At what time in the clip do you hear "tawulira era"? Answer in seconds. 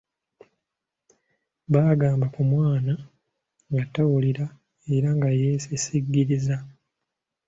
3.93-5.09